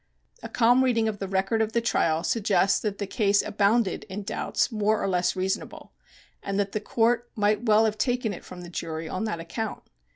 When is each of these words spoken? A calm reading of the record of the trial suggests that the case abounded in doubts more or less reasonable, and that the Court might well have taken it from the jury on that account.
A 0.41 0.49
calm 0.49 0.83
reading 0.83 1.07
of 1.07 1.19
the 1.19 1.27
record 1.27 1.61
of 1.61 1.73
the 1.73 1.79
trial 1.79 2.23
suggests 2.23 2.79
that 2.79 2.97
the 2.97 3.05
case 3.05 3.43
abounded 3.43 4.05
in 4.05 4.23
doubts 4.23 4.71
more 4.71 4.99
or 4.99 5.07
less 5.07 5.35
reasonable, 5.35 5.91
and 6.41 6.59
that 6.59 6.71
the 6.71 6.81
Court 6.81 7.29
might 7.35 7.65
well 7.67 7.85
have 7.85 7.99
taken 7.99 8.33
it 8.33 8.43
from 8.43 8.61
the 8.61 8.69
jury 8.71 9.07
on 9.07 9.25
that 9.25 9.39
account. 9.39 9.83